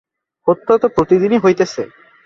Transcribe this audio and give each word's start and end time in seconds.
হত্যা 0.47 0.73
তো 0.77 0.87
প্রতিদিনই 0.87 1.39
হইতেছে। 1.39 1.81